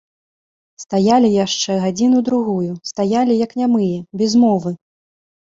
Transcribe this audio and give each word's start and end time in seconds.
Стаялі 0.83 1.29
яшчэ 1.45 1.75
гадзіну-другую, 1.83 2.73
стаялі, 2.93 3.37
як 3.45 3.51
нямыя, 3.61 4.01
без 4.25 4.31
мовы. 4.47 4.77